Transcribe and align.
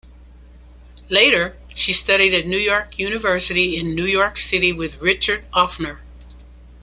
Later, 1.09 1.57
she 1.75 1.93
studied 1.93 2.33
at 2.33 2.47
New 2.47 2.57
York 2.57 2.97
University 2.97 3.77
in 3.77 3.93
New 3.93 4.07
York 4.07 4.35
City 4.35 4.73
with 4.73 4.99
Richard 4.99 5.45
Offner. 5.51 5.99